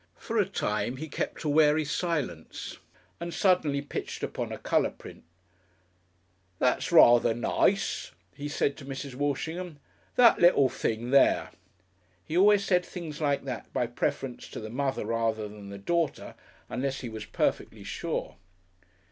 [0.17, 2.79] For a time he kept a wary silence
[3.19, 5.23] and suddenly pitched upon a colour print.
[6.57, 9.13] "That's rather nace," he said to Mrs.
[9.13, 9.77] Walshingham.
[10.15, 11.11] "That lill' thing.
[11.11, 11.51] There."
[12.25, 16.33] He always said things like that by preference to the mother rather than the daughter
[16.67, 18.37] unless he was perfectly sure.